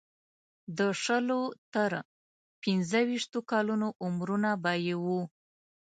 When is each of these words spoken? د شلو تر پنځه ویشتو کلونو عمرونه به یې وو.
د 0.77 0.79
شلو 1.03 1.41
تر 1.73 1.91
پنځه 2.63 2.99
ویشتو 3.09 3.39
کلونو 3.51 3.87
عمرونه 4.05 4.49
به 4.63 4.73
یې 4.85 4.95
وو. 5.03 5.21